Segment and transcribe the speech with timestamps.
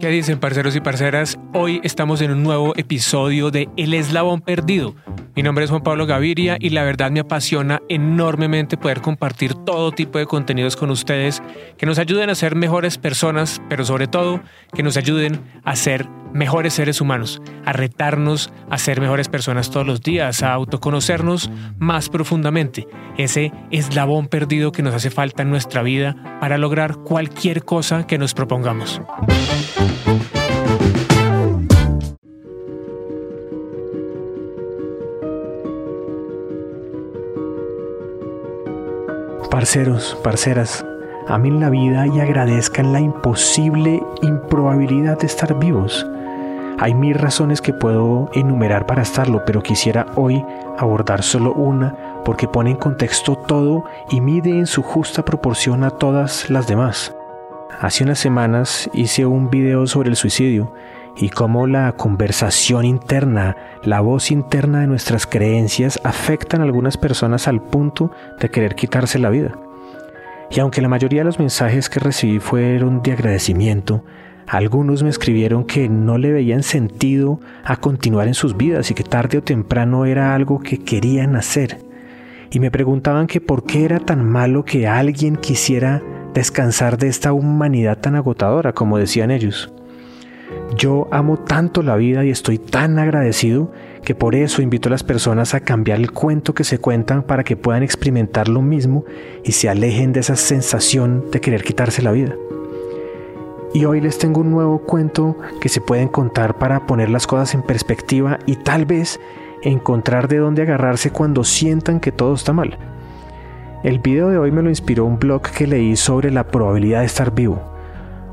[0.00, 1.38] ¿Qué dicen, parceros y parceras?
[1.52, 4.94] Hoy estamos en un nuevo episodio de El Eslabón Perdido.
[5.36, 9.92] Mi nombre es Juan Pablo Gaviria y la verdad me apasiona enormemente poder compartir todo
[9.92, 11.40] tipo de contenidos con ustedes
[11.78, 14.40] que nos ayuden a ser mejores personas, pero sobre todo
[14.74, 19.86] que nos ayuden a ser mejores seres humanos, a retarnos a ser mejores personas todos
[19.86, 25.82] los días, a autoconocernos más profundamente, ese eslabón perdido que nos hace falta en nuestra
[25.82, 29.00] vida para lograr cualquier cosa que nos propongamos.
[39.60, 40.86] Parceros, parceras,
[41.28, 46.06] amen la vida y agradezcan la imposible improbabilidad de estar vivos.
[46.78, 50.42] Hay mil razones que puedo enumerar para estarlo, pero quisiera hoy
[50.78, 55.90] abordar solo una porque pone en contexto todo y mide en su justa proporción a
[55.90, 57.14] todas las demás.
[57.82, 60.72] Hace unas semanas hice un video sobre el suicidio
[61.16, 67.48] y cómo la conversación interna, la voz interna de nuestras creencias afectan a algunas personas
[67.48, 69.58] al punto de querer quitarse la vida.
[70.50, 74.04] Y aunque la mayoría de los mensajes que recibí fueron de agradecimiento,
[74.46, 79.04] algunos me escribieron que no le veían sentido a continuar en sus vidas y que
[79.04, 81.78] tarde o temprano era algo que querían hacer.
[82.50, 86.02] Y me preguntaban que por qué era tan malo que alguien quisiera
[86.34, 89.72] descansar de esta humanidad tan agotadora, como decían ellos.
[90.76, 93.72] Yo amo tanto la vida y estoy tan agradecido
[94.04, 97.42] que por eso invito a las personas a cambiar el cuento que se cuentan para
[97.42, 99.04] que puedan experimentar lo mismo
[99.44, 102.36] y se alejen de esa sensación de querer quitarse la vida.
[103.74, 107.54] Y hoy les tengo un nuevo cuento que se pueden contar para poner las cosas
[107.54, 109.20] en perspectiva y tal vez
[109.62, 112.78] encontrar de dónde agarrarse cuando sientan que todo está mal.
[113.82, 117.06] El video de hoy me lo inspiró un blog que leí sobre la probabilidad de
[117.06, 117.60] estar vivo,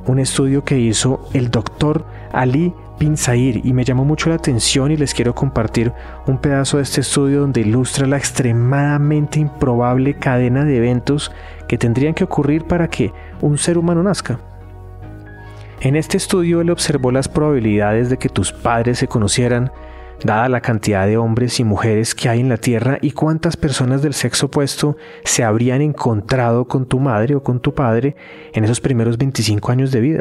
[0.06, 3.16] un estudio que hizo el doctor Ali Bin
[3.64, 5.94] y me llamó mucho la atención y les quiero compartir
[6.26, 11.32] un pedazo de este estudio donde ilustra la extremadamente improbable cadena de eventos
[11.68, 14.40] que tendrían que ocurrir para que un ser humano nazca.
[15.80, 19.72] En este estudio él observó las probabilidades de que tus padres se conocieran,
[20.24, 24.02] dada la cantidad de hombres y mujeres que hay en la Tierra y cuántas personas
[24.02, 28.16] del sexo opuesto se habrían encontrado con tu madre o con tu padre
[28.54, 30.20] en esos primeros 25 años de vida.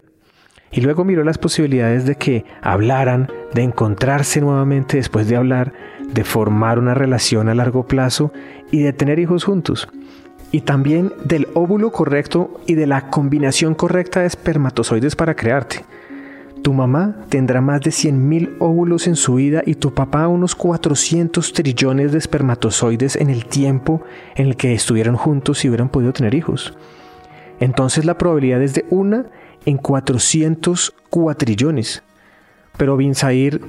[0.71, 5.73] Y luego miró las posibilidades de que hablaran, de encontrarse nuevamente después de hablar,
[6.13, 8.33] de formar una relación a largo plazo
[8.71, 9.89] y de tener hijos juntos
[10.51, 15.85] y también del óvulo correcto y de la combinación correcta de espermatozoides para crearte.
[16.63, 21.53] Tu mamá tendrá más de 100.000 óvulos en su vida y tu papá unos 400
[21.53, 24.03] trillones de espermatozoides en el tiempo
[24.35, 26.77] en el que estuvieron juntos y hubieran podido tener hijos.
[27.61, 29.27] Entonces la probabilidad es de una
[29.67, 32.03] en 400 cuatrillones.
[32.77, 33.15] Pero Bin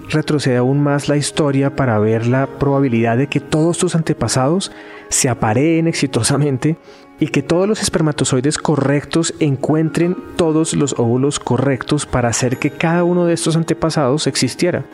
[0.10, 4.72] retrocede aún más la historia para ver la probabilidad de que todos tus antepasados
[5.10, 6.76] se apareen exitosamente
[7.20, 13.06] y que todos los espermatozoides correctos encuentren todos los óvulos correctos para hacer que cada
[13.06, 14.86] uno de estos antepasados existiera.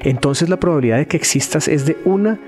[0.00, 2.38] Entonces la probabilidad de que existas es de 1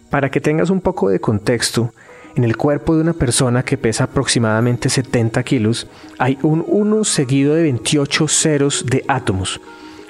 [0.09, 1.93] Para que tengas un poco de contexto,
[2.35, 5.87] en el cuerpo de una persona que pesa aproximadamente 70 kilos
[6.17, 9.59] hay un 1 seguido de 28 ceros de átomos,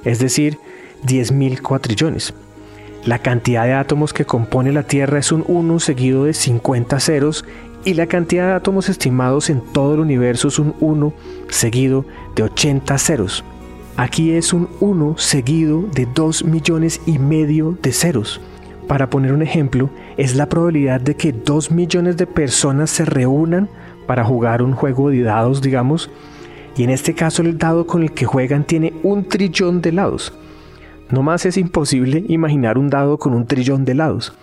[0.03, 0.57] es decir,
[1.05, 2.33] 10.000 cuatrillones.
[3.05, 7.45] La cantidad de átomos que compone la Tierra es un 1 seguido de 50 ceros
[7.85, 11.13] y la cantidad de átomos estimados en todo el universo es un 1
[11.47, 13.43] seguido de 80 ceros.
[13.97, 18.41] Aquí es un 1 seguido de 2 millones y medio de ceros.
[18.87, 23.69] Para poner un ejemplo, es la probabilidad de que 2 millones de personas se reúnan
[24.07, 26.09] para jugar un juego de dados, digamos,
[26.75, 30.33] y en este caso el dado con el que juegan tiene un trillón de lados.
[31.11, 34.33] No más es imposible imaginar un dado con un trillón de lados.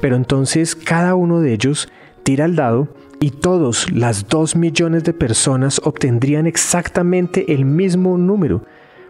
[0.00, 1.88] Pero entonces cada uno de ellos
[2.22, 2.88] tira el dado
[3.20, 8.64] y todos las 2 millones de personas obtendrían exactamente el mismo número,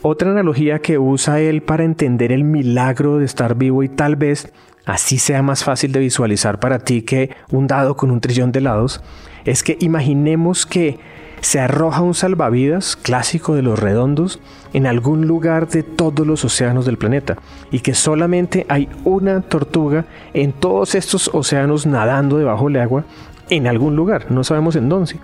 [0.00, 4.50] Otra analogía que usa él para entender el milagro de estar vivo y tal vez
[4.84, 8.60] así sea más fácil de visualizar para ti que un dado con un trillón de
[8.60, 9.02] lados,
[9.44, 10.98] es que imaginemos que
[11.40, 14.40] se arroja un salvavidas clásico de los redondos
[14.74, 17.38] en algún lugar de todos los océanos del planeta
[17.70, 20.04] y que solamente hay una tortuga
[20.34, 23.04] en todos estos océanos nadando debajo del agua
[23.48, 25.16] en algún lugar, no sabemos en dónde.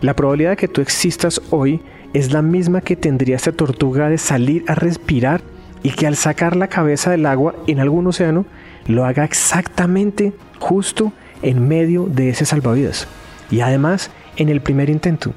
[0.00, 1.80] La probabilidad de que tú existas hoy
[2.12, 5.42] es la misma que tendría esta tortuga de salir a respirar
[5.82, 8.46] y que al sacar la cabeza del agua en algún océano
[8.86, 11.12] lo haga exactamente justo
[11.42, 13.06] en medio de ese salvavidas.
[13.50, 15.32] Y además en el primer intento.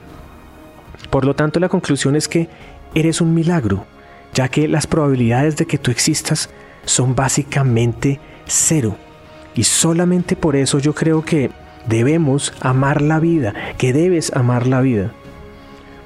[1.10, 2.50] Por lo tanto, la conclusión es que
[2.94, 3.86] eres un milagro,
[4.34, 6.50] ya que las probabilidades de que tú existas
[6.86, 8.96] son básicamente cero.
[9.56, 11.50] Y solamente por eso yo creo que
[11.88, 15.12] debemos amar la vida, que debes amar la vida.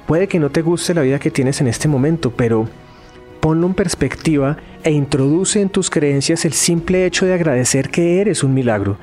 [0.06, 2.68] Puede que no te guste la vida que tienes en este momento, pero
[3.44, 8.42] ponlo en perspectiva e introduce en tus creencias el simple hecho de agradecer que eres
[8.42, 8.96] un milagro,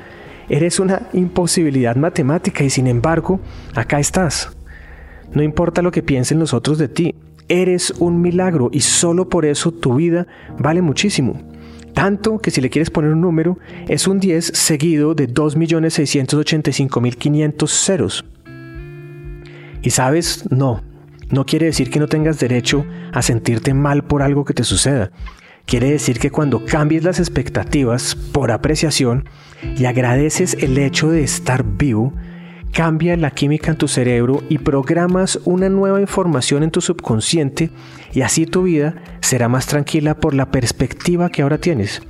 [0.49, 3.39] Eres una imposibilidad matemática y sin embargo,
[3.75, 4.49] acá estás.
[5.31, 7.13] No importa lo que piensen los otros de ti,
[7.49, 10.25] eres un milagro y solo por eso tu vida
[10.57, 11.39] vale muchísimo.
[11.93, 18.25] Tanto que si le quieres poner un número, es un 10 seguido de 2.685.500 ceros.
[19.83, 20.81] Y sabes, no,
[21.31, 25.11] no quiere decir que no tengas derecho a sentirte mal por algo que te suceda.
[25.65, 29.29] Quiere decir que cuando cambies las expectativas por apreciación
[29.77, 32.13] y agradeces el hecho de estar vivo,
[32.73, 37.69] cambia la química en tu cerebro y programas una nueva información en tu subconsciente
[38.13, 42.01] y así tu vida será más tranquila por la perspectiva que ahora tienes.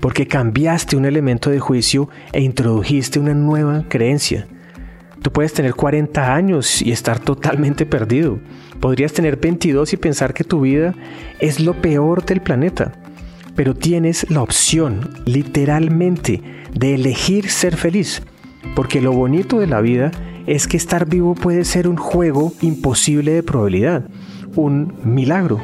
[0.00, 4.46] Porque cambiaste un elemento de juicio e introdujiste una nueva creencia.
[5.22, 8.38] Tú puedes tener 40 años y estar totalmente perdido.
[8.80, 10.94] Podrías tener 22 y pensar que tu vida
[11.40, 12.92] es lo peor del planeta.
[13.56, 16.42] Pero tienes la opción, literalmente,
[16.72, 18.22] de elegir ser feliz.
[18.76, 20.12] Porque lo bonito de la vida
[20.46, 24.04] es que estar vivo puede ser un juego imposible de probabilidad,
[24.54, 25.60] un milagro.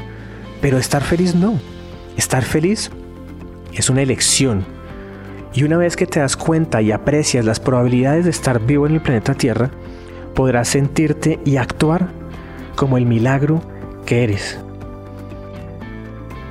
[0.60, 1.60] Pero estar feliz no.
[2.16, 2.90] Estar feliz
[3.72, 4.64] es una elección.
[5.54, 8.94] Y una vez que te das cuenta y aprecias las probabilidades de estar vivo en
[8.94, 9.70] el planeta Tierra,
[10.34, 12.08] podrás sentirte y actuar
[12.74, 13.62] como el milagro
[14.04, 14.58] que eres.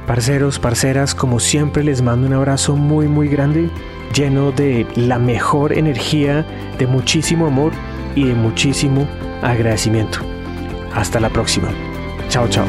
[0.07, 3.69] Parceros, parceras, como siempre les mando un abrazo muy muy grande,
[4.13, 6.45] lleno de la mejor energía,
[6.77, 7.73] de muchísimo amor
[8.15, 9.07] y de muchísimo
[9.41, 10.19] agradecimiento.
[10.93, 11.69] Hasta la próxima.
[12.29, 12.65] Chao, chao.